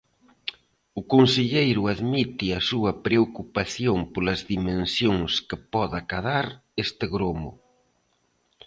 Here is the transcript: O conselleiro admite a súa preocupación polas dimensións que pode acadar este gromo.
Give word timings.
O 0.99 1.01
conselleiro 1.13 1.81
admite 1.93 2.47
a 2.53 2.61
súa 2.69 2.91
preocupación 3.07 3.97
polas 4.13 4.39
dimensións 4.53 5.31
que 5.47 5.57
pode 5.73 5.95
acadar 5.99 6.45
este 6.83 7.05
gromo. 7.15 7.51